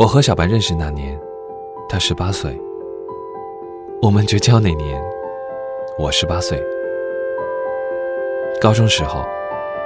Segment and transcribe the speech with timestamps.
[0.00, 1.20] 我和小白认识那年，
[1.86, 2.50] 他十八岁；
[4.00, 4.98] 我们绝交那年，
[5.98, 6.58] 我十八岁。
[8.62, 9.22] 高中时候，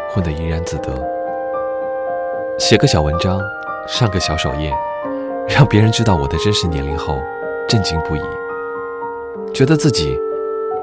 [0.08, 0.92] 混得怡然自得，
[2.60, 3.40] 写个小文章，
[3.88, 4.72] 上个小首页，
[5.48, 7.20] 让别人知道我的真实年龄后，
[7.68, 8.22] 震惊不已，
[9.52, 10.16] 觉得自己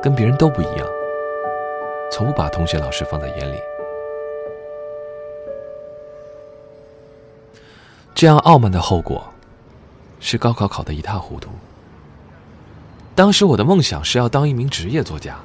[0.04, 0.86] 跟别人都不一样，
[2.12, 3.56] 从不把同学老师放在眼里。
[8.22, 9.34] 这样傲慢的后果，
[10.20, 11.50] 是高考考得一塌糊涂。
[13.16, 15.40] 当时我的梦想是要当一名职业作家，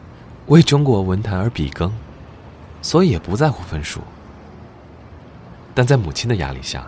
[0.49, 1.91] 为中国文坛而笔耕，
[2.83, 4.03] 所以也不在乎分数。
[5.75, 6.87] 但在母亲的压力下，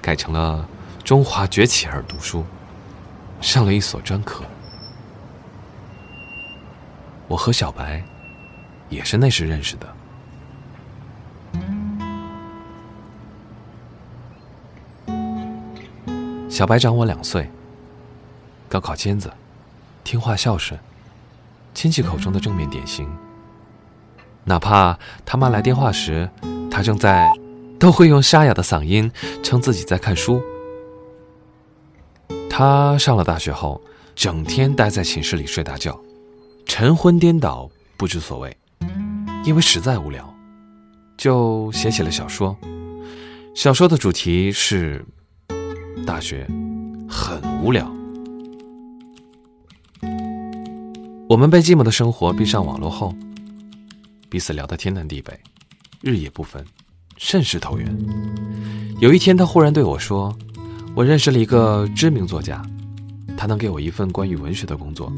[0.00, 0.66] 改成了
[1.04, 2.42] 中华崛起而读书，
[3.42, 4.42] 上了一所专科。
[7.28, 8.02] 我和小白，
[8.88, 9.86] 也是那时认识的。
[16.60, 17.50] 小白长我两岁，
[18.68, 19.32] 高考尖子，
[20.04, 20.78] 听话孝顺，
[21.72, 23.08] 亲戚口中的正面典型。
[24.44, 26.28] 哪怕他妈来电话时，
[26.70, 27.32] 他正在，
[27.78, 29.10] 都会用沙哑的嗓音
[29.42, 30.38] 称自己在看书。
[32.50, 33.80] 他上了大学后，
[34.14, 35.98] 整天待在寝室里睡大觉，
[36.66, 38.54] 晨昏颠倒，不知所谓。
[39.46, 40.30] 因为实在无聊，
[41.16, 42.54] 就写起了小说。
[43.54, 45.02] 小说的主题是。
[46.06, 46.46] 大学
[47.08, 47.90] 很无聊，
[51.28, 53.14] 我们被寂寞的生活逼上网络后，
[54.28, 55.38] 彼此聊得天南地北，
[56.00, 56.64] 日夜不分，
[57.16, 57.96] 甚是投缘。
[59.00, 60.36] 有一天，他忽然对我说
[60.94, 62.62] ：“我认识了一个知名作家，
[63.36, 65.12] 他能给我一份关于文学的工作，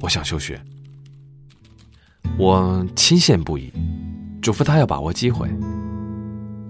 [0.00, 0.60] 我想休学。”
[2.38, 3.72] 我钦羡不已，
[4.40, 5.48] 嘱咐他要把握机会。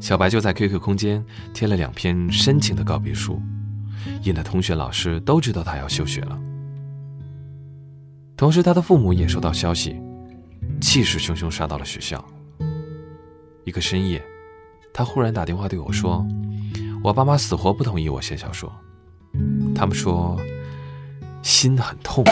[0.00, 3.42] 小白就在 QQ 空间贴了两篇深情的告别书，
[4.22, 6.38] 引得同学、老师都知道他要休学了。
[8.36, 10.00] 同时，他的父母也收到消息，
[10.81, 12.25] 气势汹汹杀到了学校。
[13.64, 14.22] 一个深夜，
[14.94, 16.25] 他忽然打电话对我说
[17.03, 18.72] ：“我爸妈死活不同意我写小说，
[19.75, 20.41] 他们说
[21.42, 22.25] 心很痛。”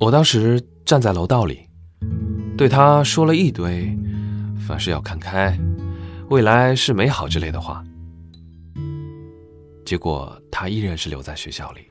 [0.00, 1.65] 我当时站在楼道里。
[2.56, 3.94] 对他说了一堆，
[4.66, 5.58] 凡事要看开，
[6.30, 7.84] 未来是美好之类的话。
[9.84, 11.82] 结果他依然是留在学校里。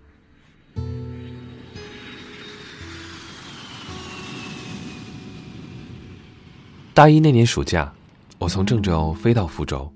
[6.96, 7.94] 大一那年暑假，
[8.40, 9.94] 我从郑州飞到福州，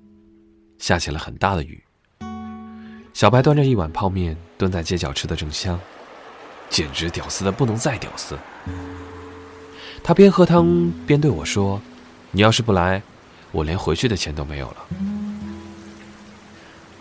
[0.78, 1.84] 下起了很大的雨。
[3.14, 5.80] 小白端着一碗泡面蹲在街角吃的正香，
[6.70, 8.38] 简直屌丝的不能再屌丝。
[10.04, 11.82] 他边喝汤边对我说
[12.32, 13.02] ：“你要是不来，
[13.52, 14.78] 我连回去的钱都没有了。”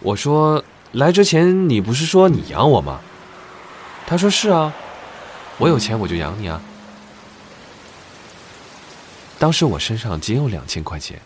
[0.01, 0.63] 我说
[0.93, 3.01] ：“来之前你不是说你养我吗？”
[4.07, 4.73] 他说：“是啊，
[5.59, 6.61] 我有钱我就养你啊。”
[9.39, 11.21] 当时我身上仅有两千块钱，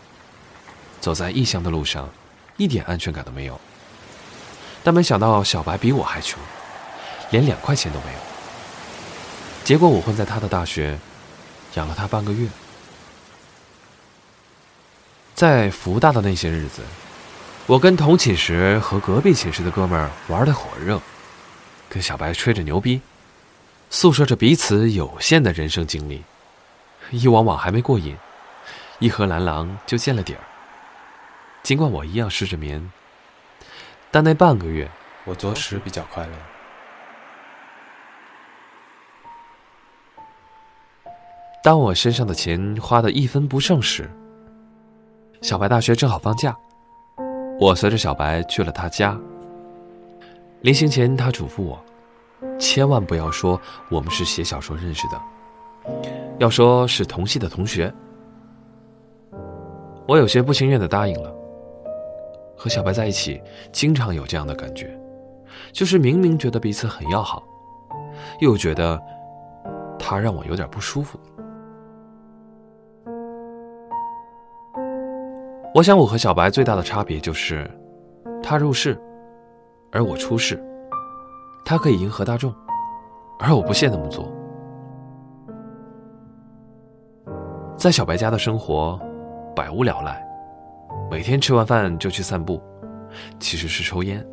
[0.99, 2.09] 走在异乡的路上，
[2.57, 3.59] 一点安全感都没有。
[4.83, 6.39] 但没想到小白比我还穷，
[7.31, 8.19] 连两块钱都没有。
[9.63, 10.97] 结果我混在他的大学。
[11.75, 12.47] 养了他半个月，
[15.33, 16.81] 在福大的那些日子，
[17.65, 21.01] 我跟同寝室和隔壁寝室的哥们儿玩的火热，
[21.89, 23.01] 跟小白吹着牛逼，
[23.89, 26.23] 诉说着彼此有限的人生经历，
[27.09, 28.15] 一往往还没过瘾，
[28.99, 30.39] 一盒蓝狼就见了底儿。
[31.63, 32.91] 尽管我一样失着眠，
[34.11, 34.91] 但那半个月
[35.25, 36.52] 我着实比较快乐。
[41.63, 44.11] 当我身上的钱花的一分不剩时，
[45.41, 46.53] 小白大学正好放假，
[47.57, 49.17] 我随着小白去了他家。
[50.59, 51.79] 临行前，他嘱咐我，
[52.59, 53.57] 千万不要说
[53.89, 55.21] 我们是写小说认识的，
[56.37, 57.93] 要说是同系的同学。
[60.05, 61.33] 我有些不情愿的答应了。
[62.57, 64.99] 和小白在一起，经常有这样的感觉，
[65.71, 67.41] 就是明明觉得彼此很要好，
[68.41, 69.01] 又觉得
[69.97, 71.17] 他让我有点不舒服。
[75.73, 77.67] 我想，我和小白最大的差别就是，
[78.43, 78.95] 他入世，
[79.91, 80.63] 而我出世。
[81.65, 82.53] 他可以迎合大众，
[83.39, 84.31] 而我不屑那么做。
[87.75, 88.99] 在小白家的生活，
[89.55, 90.23] 百无聊赖，
[91.09, 92.61] 每天吃完饭就去散步，
[93.39, 94.23] 其实是抽烟。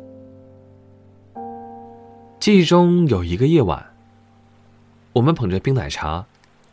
[2.39, 3.83] 记忆中有一个夜晚，
[5.13, 6.23] 我们捧着冰奶茶，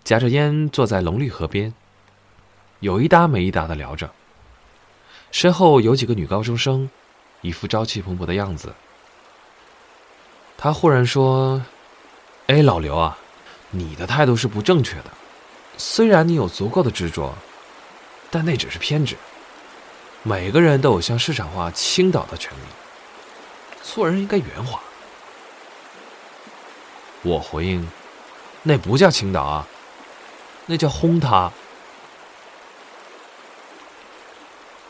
[0.04, 1.72] 夹着烟坐在龙绿河边，
[2.80, 4.10] 有一搭没一搭的聊着。
[5.30, 6.88] 身后有几个女高中生，
[7.42, 8.74] 一副朝气蓬勃的样子。
[10.56, 11.62] 他忽然说
[12.48, 13.16] ：“哎，老刘啊，
[13.70, 15.04] 你的态度是不正确的。
[15.76, 17.34] 虽然你有足够的执着，
[18.30, 19.16] 但那只是偏执。
[20.22, 22.62] 每个人都有向市场化倾倒的权利。
[23.82, 24.80] 做人应该圆滑。”
[27.22, 27.86] 我回应
[28.64, 29.66] ：“那不叫倾倒啊，
[30.66, 31.52] 那叫轰他。”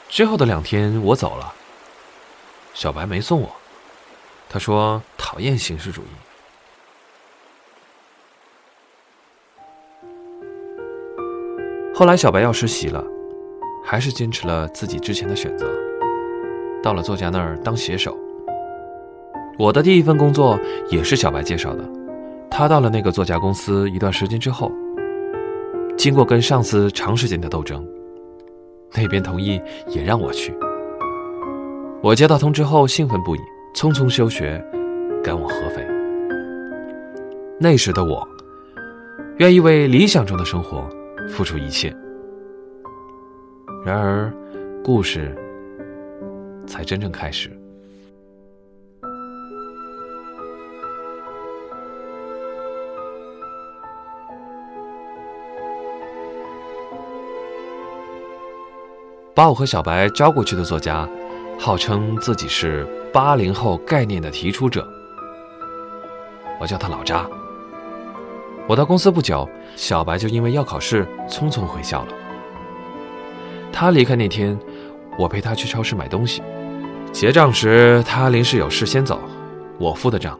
[0.09, 1.55] 之后的两天，我走了，
[2.75, 3.49] 小白没送我。
[4.49, 6.07] 他说讨厌形式主义。
[11.95, 13.05] 后来小白要实习了，
[13.85, 15.69] 还是坚持了自己之前的选择，
[16.83, 18.17] 到了作家那儿当写手。
[19.59, 20.59] 我的第一份工作
[20.89, 21.85] 也是小白介绍的，
[22.51, 24.73] 他到了那个作家公司一段时间之后，
[25.99, 27.85] 经过跟上司长时间的斗争，
[28.95, 30.53] 那边同意也让我去。
[32.03, 33.41] 我接到通知后兴奋不已。
[33.75, 34.61] 匆匆休学，
[35.23, 35.87] 赶往合肥。
[37.61, 38.27] 那时的我，
[39.37, 40.89] 愿意为理想中的生活
[41.29, 41.95] 付出一切。
[43.85, 44.33] 然而，
[44.83, 45.37] 故事
[46.67, 47.51] 才真正开始。
[59.39, 61.09] 把我和小白招过去的作家。
[61.61, 64.85] 号称自己是八零后概念的提出者，
[66.61, 67.25] 我叫他老扎。
[68.69, 72.09] 我到公司不久，小白就因为要考试匆匆回校了。
[73.73, 74.59] 他离开那天，
[75.17, 76.43] 我陪他去超市买东西，
[77.13, 79.21] 结账时他临时有事先走，
[79.79, 80.37] 我付的账。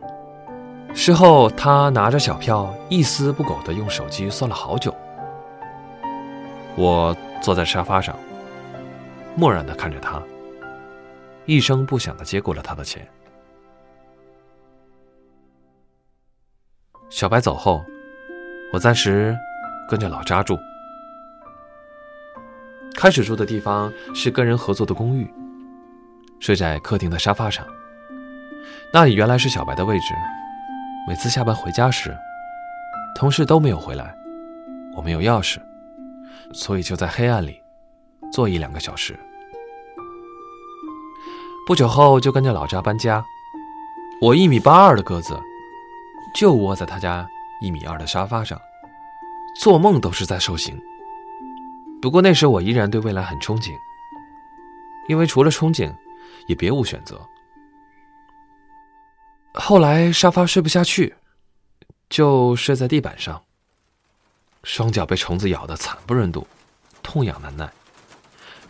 [0.93, 4.93] 事后他拿着小票，一丝不苟地用手机算了好久。
[6.75, 8.13] 我坐在沙发上，
[9.39, 10.21] 漠然地看着他。
[11.47, 13.07] 一声不响的接过了他的钱。
[17.09, 17.85] 小白走后，
[18.73, 19.39] 我暂时
[19.89, 20.59] 跟着老扎住。
[22.97, 25.33] 开始住的地方是跟人合作的公寓，
[26.41, 27.65] 睡在客厅的沙发上。
[28.93, 30.15] 那里原来是小白的位置。
[31.09, 32.15] 每次下班回家时，
[33.15, 34.15] 同事都没有回来，
[34.97, 35.59] 我没有钥匙，
[36.53, 37.63] 所以就在黑暗里
[38.33, 39.17] 坐一两个小时。
[41.69, 43.23] 不久后就跟着老扎搬家，
[44.23, 45.39] 我一米八二的个子，
[46.35, 47.29] 就窝在他家
[47.61, 48.59] 一米二的沙发上，
[49.61, 50.81] 做梦都是在受刑。
[52.01, 53.75] 不过那时我依然对未来很憧憬，
[55.11, 55.95] 因为除了憧憬，
[56.47, 57.21] 也别无选择。
[59.53, 61.15] 后来沙发睡不下去，
[62.09, 63.43] 就睡在地板上，
[64.65, 66.47] 双脚被虫子咬得惨不忍睹，
[67.03, 67.71] 痛痒难耐。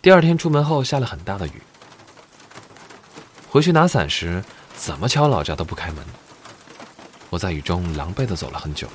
[0.02, 1.62] 第二天出门后下了很大的雨。
[3.50, 4.44] 回去拿伞时，
[4.76, 6.04] 怎么敲老家都不开门。
[7.30, 8.86] 我在雨中狼狈的走了很久，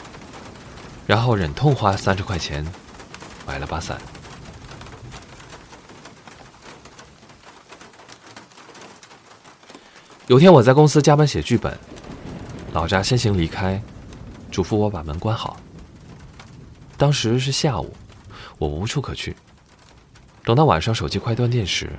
[1.07, 2.65] 然后忍痛花三十块钱
[3.47, 4.00] 买了把伞。
[10.27, 11.77] 有天我在公司加班写剧本，
[12.73, 13.81] 老扎先行离开，
[14.51, 15.57] 嘱咐我把门关好。
[16.95, 17.91] 当时是下午，
[18.57, 19.35] 我无处可去。
[20.44, 21.92] 等到晚上手机快断电时，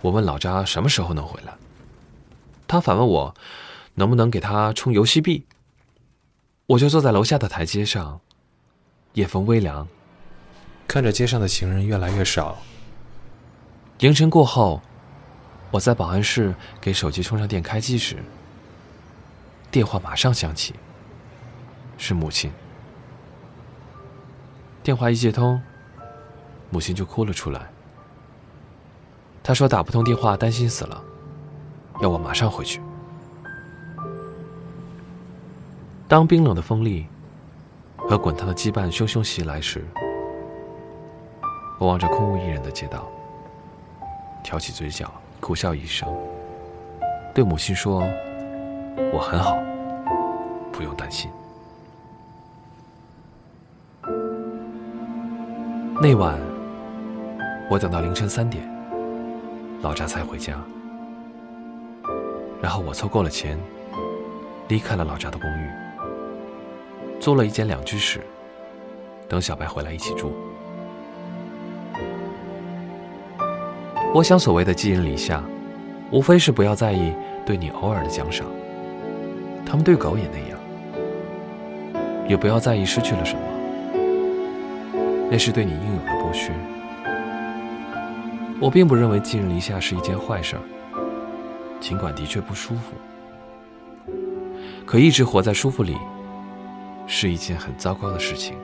[0.00, 1.52] 我问老扎什么时候能回来。
[2.72, 3.34] 他反问我，
[3.96, 5.44] 能不能给他充游戏币？
[6.64, 8.18] 我就坐在楼下的台阶上，
[9.12, 9.86] 夜风微凉，
[10.88, 12.56] 看着街上的行人越来越少。
[13.98, 14.80] 凌晨过后，
[15.70, 18.16] 我在保安室给手机充上电开机时，
[19.70, 20.74] 电话马上响起，
[21.98, 22.50] 是母亲。
[24.82, 25.60] 电话一接通，
[26.70, 27.70] 母亲就哭了出来。
[29.42, 31.04] 她说打不通电话，担心死了。
[32.00, 32.80] 要我马上回去。
[36.08, 37.06] 当冰冷的风力
[37.96, 39.84] 和滚烫的羁绊汹汹袭来时，
[41.78, 43.08] 我望着空无一人的街道，
[44.44, 46.08] 挑起嘴角，苦笑一声，
[47.34, 48.02] 对母亲说
[49.12, 49.56] ：“我很好，
[50.70, 51.30] 不用担心。”
[56.00, 56.38] 那晚，
[57.70, 58.68] 我等到凌晨三点，
[59.80, 60.58] 老扎才回家。
[62.62, 63.58] 然后我凑够了钱，
[64.68, 65.68] 离开了老扎的公寓，
[67.18, 68.20] 租了一间两居室，
[69.28, 70.32] 等小白回来一起住。
[74.14, 75.42] 我想，所谓的寄人篱下，
[76.12, 77.12] 无非是不要在意
[77.44, 78.46] 对你偶尔的奖赏，
[79.66, 80.56] 他们对狗也那样，
[82.28, 83.42] 也不要在意失去了什么，
[85.28, 86.52] 那是对你应有的剥削。
[88.60, 90.62] 我并不认为寄人篱下是一件坏事儿，
[91.82, 92.94] 尽管的确不舒服。
[94.86, 95.96] 可一直活在舒服里，
[97.08, 98.56] 是一件很糟糕的事情。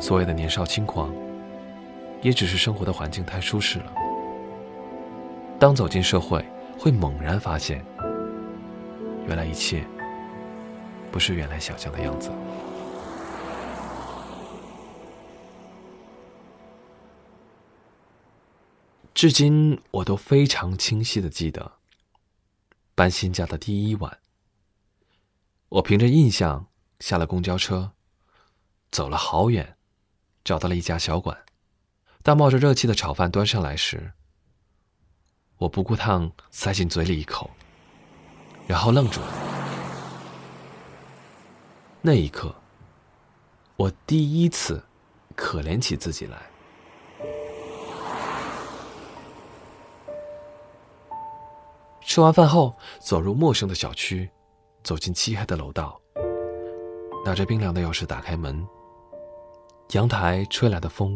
[0.00, 1.12] 所谓的年少轻狂，
[2.22, 3.92] 也只是生活的环境太舒适了。
[5.58, 6.42] 当走进社会，
[6.78, 7.84] 会猛然发现，
[9.26, 9.84] 原来一切
[11.12, 12.30] 不是原来想象的样子。
[19.16, 21.78] 至今，我都非常清晰的记得。
[22.94, 24.18] 搬新家的第一晚，
[25.70, 26.66] 我凭着印象
[27.00, 27.92] 下了公交车，
[28.90, 29.78] 走了好远，
[30.44, 31.34] 找到了一家小馆。
[32.22, 34.12] 当冒着热气的炒饭端上来时，
[35.56, 37.50] 我不顾烫塞进嘴里一口，
[38.66, 39.32] 然后愣住了。
[42.02, 42.54] 那一刻，
[43.76, 44.84] 我第一次
[45.34, 46.50] 可怜起自己来。
[52.16, 54.26] 吃完饭后，走入陌生的小区，
[54.82, 56.00] 走进漆黑的楼道，
[57.26, 58.66] 拿着冰凉的钥匙打开门。
[59.90, 61.14] 阳台吹来的风，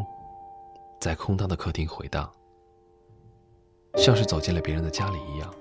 [0.99, 2.31] 在空荡的客厅回荡，
[3.95, 5.51] 像是走进了别人的家里一样。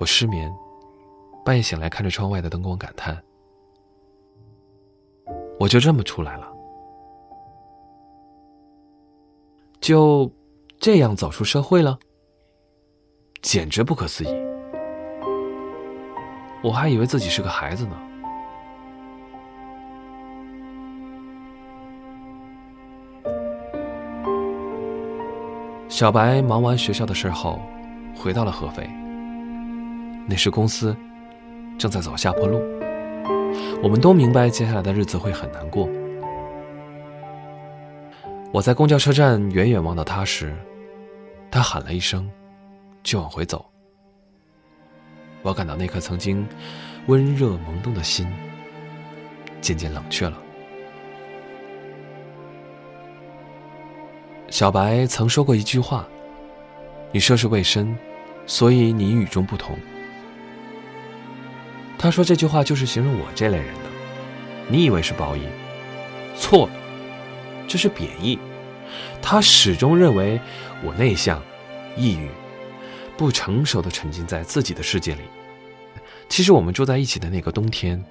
[0.00, 0.52] 我失眠，
[1.44, 3.16] 半夜醒来看着窗外的灯光感叹：
[5.60, 6.52] 我就这么出来了，
[9.80, 10.28] 就
[10.80, 11.96] 这样走出社会了。
[13.42, 14.28] 简直不可思议！
[16.62, 17.96] 我还以为自己是个孩子呢。
[25.88, 27.58] 小白忙完学校的事后，
[28.14, 28.88] 回到了合肥。
[30.26, 30.94] 那时公司
[31.78, 32.60] 正在走下坡路，
[33.82, 35.88] 我们都明白接下来的日子会很难过。
[38.52, 40.54] 我在公交车站远远望到他时，
[41.50, 42.30] 他喊了一声。
[43.02, 43.64] 就往回走，
[45.42, 46.46] 我感到那颗曾经
[47.06, 48.26] 温热萌动的心
[49.60, 50.36] 渐渐冷却了。
[54.48, 56.06] 小白曾说过一句话
[57.12, 57.96] ：“你涉世未深，
[58.46, 59.78] 所以你与众不同。”
[61.96, 63.80] 他说这句话就是形容我这类人的。
[64.68, 65.42] 你以为是褒义？
[66.36, 66.72] 错了，
[67.68, 68.38] 这是贬义。
[69.22, 70.40] 他始终认为
[70.84, 71.42] 我内向、
[71.96, 72.28] 抑郁。
[73.20, 75.20] 不成熟的沉浸在自己的世界里。
[76.30, 78.02] 其实我们住在一起的那个冬天，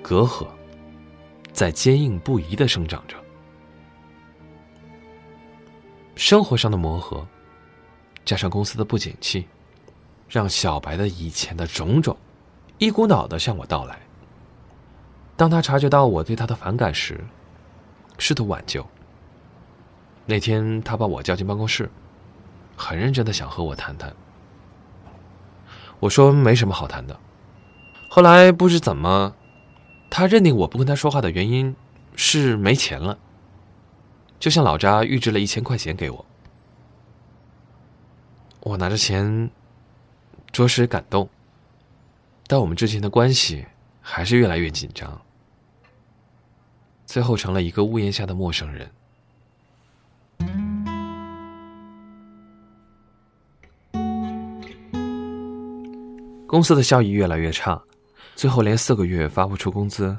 [0.00, 0.46] 隔阂
[1.52, 3.14] 在坚硬不移的生长着。
[6.14, 7.28] 生活上的磨合，
[8.24, 9.46] 加上公司的不景气，
[10.30, 12.16] 让小白的以前的种种，
[12.78, 14.00] 一股脑的向我到来。
[15.36, 17.22] 当他察觉到我对他的反感时，
[18.16, 18.82] 试图挽救。
[20.24, 21.90] 那天他把我叫进办公室。
[22.82, 24.12] 很认真的想和我谈谈，
[26.00, 27.16] 我说没什么好谈的。
[28.08, 29.36] 后来不知怎么，
[30.10, 31.76] 他认定我不跟他说话的原因
[32.16, 33.16] 是没钱了，
[34.40, 36.26] 就向老扎预支了一千块钱给我。
[38.62, 39.48] 我拿着钱，
[40.50, 41.30] 着实感动，
[42.48, 43.64] 但我们之间的关系
[44.00, 45.22] 还是越来越紧张，
[47.06, 48.90] 最后成了一个屋檐下的陌生人。
[56.52, 57.82] 公司的效益越来越差，
[58.34, 60.14] 最后连四个月发不出工资，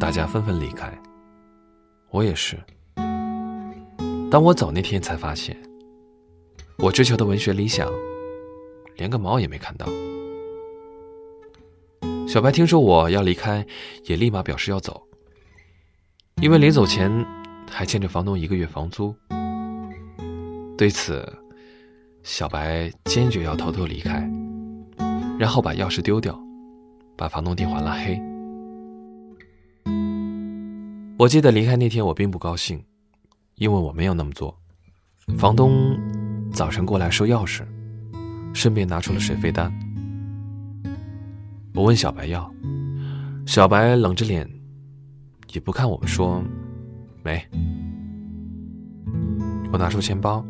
[0.00, 0.92] 大家纷纷离开。
[2.10, 2.58] 我也是。
[4.28, 5.56] 当我走那天，才发现，
[6.78, 7.88] 我追求的文学理想，
[8.96, 9.86] 连个毛也没看到。
[12.26, 13.64] 小白听说我要离开，
[14.06, 15.00] 也立马表示要走，
[16.42, 17.24] 因为临走前
[17.70, 19.14] 还欠着房东一个月房租。
[20.76, 21.24] 对此，
[22.24, 24.28] 小白坚决要偷偷离开。
[25.42, 26.40] 然后把钥匙丢掉，
[27.16, 28.16] 把房东电话拉黑。
[31.18, 32.80] 我记得离开那天，我并不高兴，
[33.56, 34.56] 因为我没有那么做。
[35.36, 35.98] 房东
[36.52, 37.64] 早晨过来收钥匙，
[38.54, 39.68] 顺便拿出了水费单。
[41.74, 42.48] 我问小白要，
[43.44, 44.48] 小白冷着脸，
[45.52, 46.40] 也不看我们说
[47.24, 47.44] 没。
[49.72, 50.46] 我拿出钱包，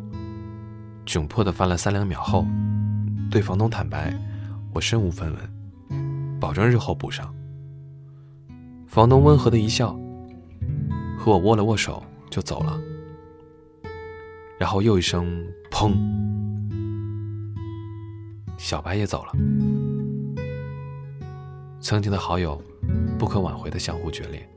[1.03, 2.45] 窘迫的翻了三两秒后，
[3.31, 4.15] 对房东坦白。
[4.73, 7.33] 我身无分文，保证日后补上。
[8.87, 9.97] 房东温和的一笑，
[11.17, 12.79] 和我握了握手就走了。
[14.57, 15.93] 然后又一声“砰”，
[18.57, 19.33] 小白也走了。
[21.79, 22.59] 曾经的好友，
[23.19, 24.49] 不可挽回的相互决裂。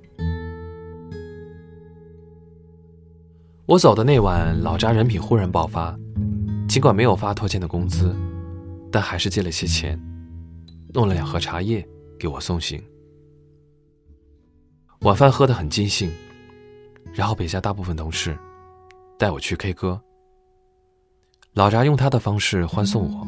[3.66, 5.98] 我走的那晚，老扎人品忽然爆发，
[6.68, 8.14] 尽管没有发拖欠的工资，
[8.96, 10.00] 但还是借了些钱，
[10.94, 11.86] 弄了两盒茶叶
[12.18, 12.82] 给我送行。
[15.00, 16.10] 晚饭喝得很尽兴，
[17.12, 18.34] 然后北下大部分同事
[19.18, 20.00] 带我去 K 歌。
[21.52, 23.26] 老扎用他的方式欢送我，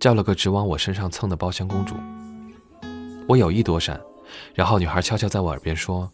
[0.00, 1.94] 叫了个直往我身上蹭的包厢公主。
[3.28, 4.00] 我有意躲闪，
[4.54, 6.10] 然后女孩悄悄在我耳边说：“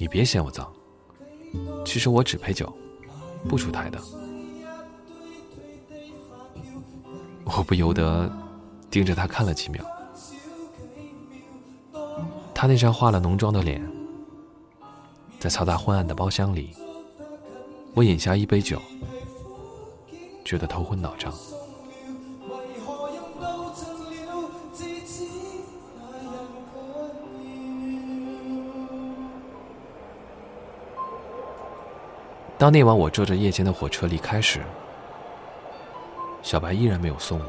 [0.00, 0.68] 你别嫌我脏。”
[1.86, 2.76] 其实我只陪酒，
[3.48, 4.00] 不出台的。
[7.44, 8.30] 我不由得
[8.90, 9.84] 盯着他看了几秒。
[12.54, 13.84] 他那张化了浓妆的脸，
[15.38, 16.70] 在嘈杂昏暗的包厢里，
[17.94, 18.80] 我饮下一杯酒，
[20.44, 21.32] 觉得头昏脑胀。
[32.56, 34.60] 当那晚我坐着夜间的火车离开时，
[36.42, 37.44] 小白依然没有送我。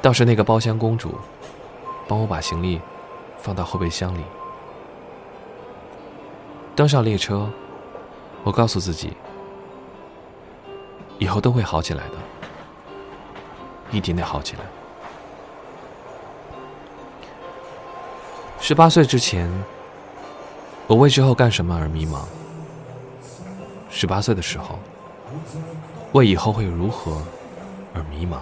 [0.00, 1.14] 倒是那个包厢公主，
[2.08, 2.80] 帮我把行李
[3.38, 4.22] 放到后备箱里。
[6.76, 7.48] 登上列车，
[8.42, 9.12] 我告诉自己，
[11.18, 12.14] 以后都会好起来的，
[13.90, 14.62] 一点点好起来。
[18.58, 19.48] 十八岁之前，
[20.86, 22.24] 我为之后干什么而迷茫。
[23.88, 24.78] 十八岁的时候，
[26.12, 27.22] 为以后会如何
[27.94, 28.40] 而迷茫。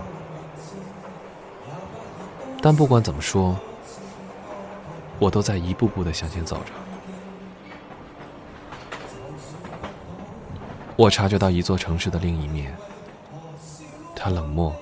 [2.61, 3.57] 但不管怎么说，
[5.19, 6.73] 我都在一步步的向前走着。
[10.97, 12.75] 我察觉到一座城市的另一面，
[14.17, 14.75] 它冷漠、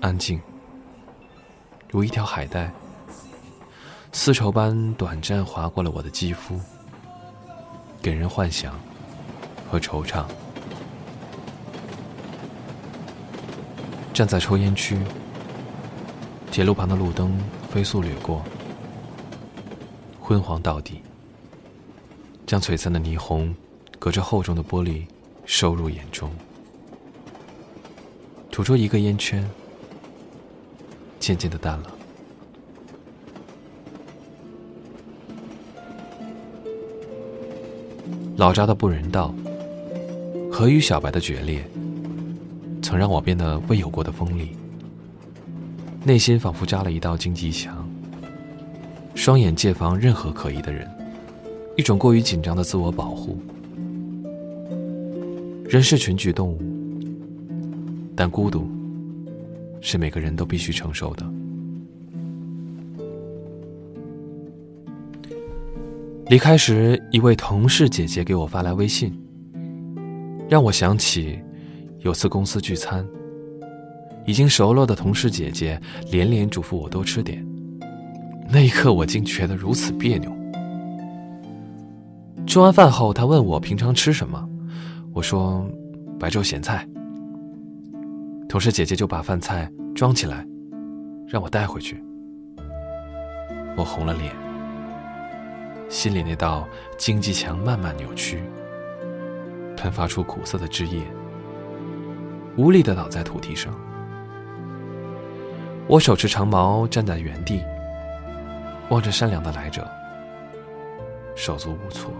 [0.00, 0.40] 安静，
[1.90, 2.72] 如一条海带，
[4.12, 6.60] 丝绸般短暂划过了我的肌肤，
[8.00, 8.78] 给人幻想。
[9.70, 10.26] 和惆怅，
[14.12, 14.98] 站在抽烟区，
[16.50, 17.32] 铁路旁的路灯
[17.70, 18.42] 飞速掠过，
[20.20, 21.00] 昏黄到底，
[22.46, 23.54] 将璀璨的霓虹
[23.98, 25.06] 隔着厚重的玻璃
[25.46, 26.30] 收入眼中，
[28.50, 29.48] 吐出一个烟圈，
[31.18, 31.90] 渐渐的淡了。
[38.36, 39.34] 老扎的不人道。
[40.52, 41.66] 和与小白的决裂，
[42.82, 44.50] 曾让我变得未有过的锋利，
[46.04, 47.88] 内心仿佛扎了一道荆棘墙，
[49.14, 50.90] 双眼戒防任何可疑的人，
[51.76, 53.40] 一种过于紧张的自我保护。
[55.68, 56.60] 人是群居动物，
[58.14, 58.68] 但孤独
[59.80, 61.24] 是每个人都必须承受的。
[66.26, 69.16] 离开时，一位同事姐姐给我发来微信。
[70.48, 71.38] 让我想起，
[72.02, 73.06] 有次公司聚餐，
[74.26, 77.46] 已经熟络的同事姐姐连连嘱咐我多吃点。
[78.50, 80.30] 那一刻，我竟觉得如此别扭。
[82.44, 84.48] 吃完饭后，她问我平常吃什么，
[85.14, 85.64] 我说
[86.18, 86.86] 白粥咸菜。
[88.48, 90.44] 同事姐姐就把饭菜装起来，
[91.28, 92.02] 让我带回去。
[93.76, 94.34] 我红了脸，
[95.88, 96.66] 心里那道
[96.98, 98.42] 荆棘墙慢慢扭曲。
[99.76, 101.00] 喷发出苦涩的汁液，
[102.56, 103.72] 无力的倒在土地上。
[105.88, 107.62] 我手持长矛站在原地，
[108.88, 109.86] 望着善良的来者，
[111.34, 112.10] 手足无措。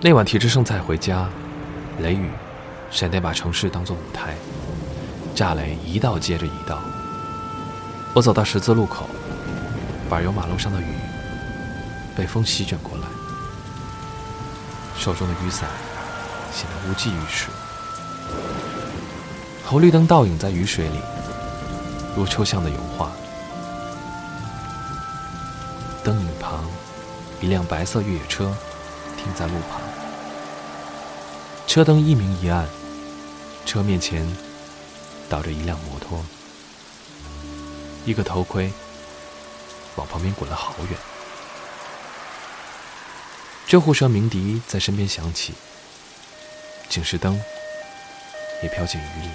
[0.00, 1.28] 那晚提着剩菜回家，
[2.00, 2.30] 雷雨、
[2.90, 4.34] 闪电把城市当作舞台，
[5.34, 6.78] 炸雷一道接着一道。
[8.14, 9.06] 我走到十字路口，
[10.08, 10.94] 柏油马路上的雨
[12.14, 13.04] 被风席卷过来。
[14.96, 15.68] 手中的雨伞
[16.56, 17.48] 显得无济于事，
[19.66, 20.98] 红绿灯倒影在雨水里，
[22.16, 23.12] 如抽象的油画。
[26.02, 26.64] 灯影旁，
[27.42, 28.56] 一辆白色越野车
[29.18, 29.82] 停在路旁，
[31.66, 32.66] 车灯一明一暗，
[33.66, 34.26] 车面前
[35.28, 36.24] 倒着一辆摩托，
[38.06, 38.72] 一个头盔
[39.96, 40.98] 往旁边滚了好远。
[43.66, 45.52] 救护车鸣笛在身边响起，
[46.88, 47.40] 警示灯
[48.62, 49.28] 也飘进雨里。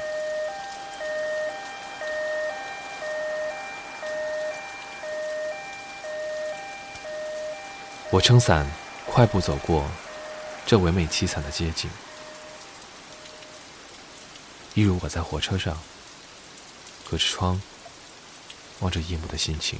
[8.09, 8.69] 我撑伞，
[9.05, 9.89] 快步走过
[10.65, 11.89] 这唯美凄惨的街景，
[14.73, 15.77] 一如我在火车上
[17.09, 17.61] 隔着窗
[18.79, 19.79] 望着夜幕的心情。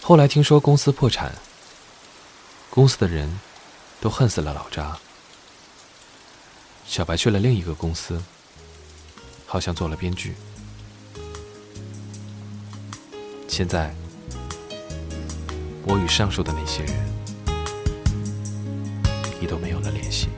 [0.00, 1.32] 后来听说公司破产，
[2.70, 3.40] 公司的人
[4.00, 4.98] 都恨死了老扎。
[6.86, 8.22] 小白去了另一个公司，
[9.46, 10.34] 好像做了编剧。
[13.46, 13.94] 现在，
[15.84, 16.94] 我与上述的那些人，
[19.42, 20.28] 已都没有了联系。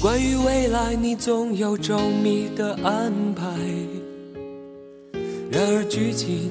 [0.00, 3.44] 关于未来，你总有周密的安排，
[5.50, 6.50] 然而剧情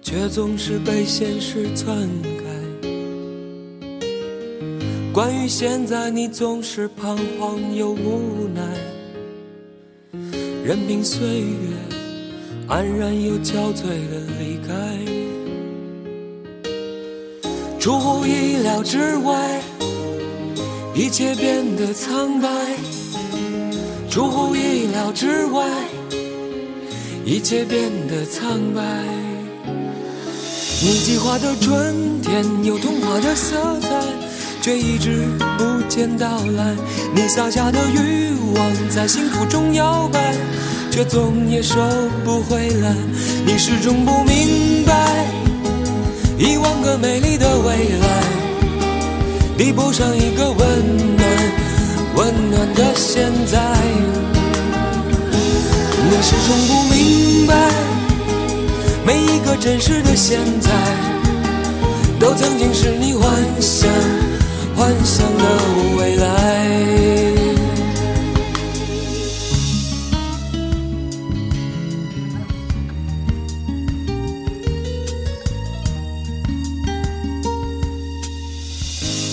[0.00, 2.45] 却总是被现实篡改。
[5.16, 8.60] 关于现在，你总是彷徨又无奈，
[10.62, 11.74] 任凭岁月
[12.68, 14.74] 安然又憔悴的离开，
[17.78, 19.62] 出乎意料之外。
[20.94, 22.50] 一切变得苍白，
[24.10, 25.66] 出乎意料之外。
[27.24, 28.82] 一切变得苍白。
[30.82, 34.04] 你计划的春天有童话的色彩，
[34.66, 36.26] 却一直不见到
[36.56, 36.74] 来。
[37.14, 40.34] 你撒下的欲望在幸福中摇摆，
[40.90, 41.76] 却总也收
[42.24, 42.92] 不回来。
[43.44, 45.24] 你始终不明白，
[46.36, 48.08] 一万个美丽的未来。
[49.56, 50.58] 比不上一个温
[51.16, 51.28] 暖、
[52.16, 53.60] 温暖的现在。
[56.10, 57.54] 你始终不明白，
[59.06, 60.70] 每一个真实的现在，
[62.18, 63.88] 都曾经是你幻想、
[64.76, 65.44] 幻想的
[65.96, 66.26] 未来。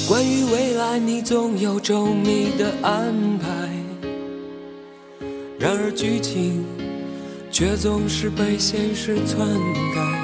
[0.07, 3.47] 关于未来，你总有周密的安排，
[5.59, 6.63] 然而剧情
[7.51, 9.45] 却总是被现实篡
[9.93, 10.22] 改。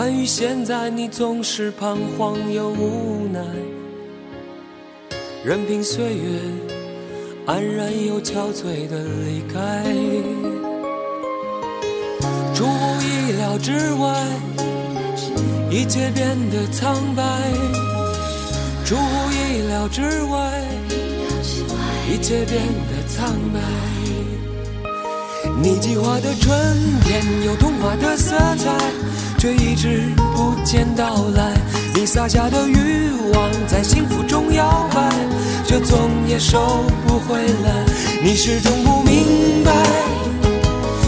[0.00, 3.38] 关于现在，你总是彷徨又无奈，
[5.44, 6.40] 任凭岁月
[7.44, 9.84] 安然又憔悴的离开，
[12.54, 14.24] 出乎意料之外。
[15.70, 17.22] 一切变得苍白，
[18.86, 20.64] 出乎意料之外。
[22.10, 23.60] 一切变得苍白。
[25.62, 26.56] 你计划的春
[27.02, 28.78] 天有童话的色彩，
[29.40, 30.02] 却一直
[30.36, 31.54] 不见到来。
[31.94, 35.10] 你撒下的欲望在幸福中摇摆，
[35.64, 37.86] 却总也收不回来。
[38.22, 39.72] 你始终不明白，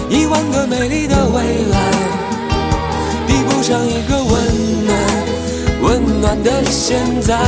[0.09, 1.79] 一万个美丽的未来。
[3.27, 4.97] 比不上一个温暖、
[5.83, 7.39] 温暖的现在。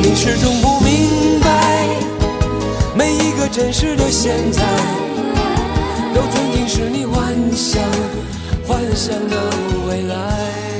[0.00, 1.88] 你始终不明白，
[2.94, 4.62] 每一个真实的现在，
[6.14, 7.82] 都曾经是你幻想、
[8.66, 9.36] 幻想的
[9.86, 10.73] 未来。